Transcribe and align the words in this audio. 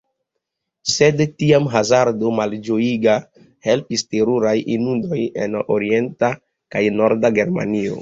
Sed 0.93 1.21
tiam 1.41 1.67
hazardo, 1.73 2.31
malĝojiga, 2.39 3.19
helpis: 3.69 4.07
teruraj 4.17 4.57
inundoj 4.79 5.23
en 5.47 5.63
orienta 5.79 6.35
kaj 6.75 6.87
norda 7.01 7.37
Germanio. 7.41 7.99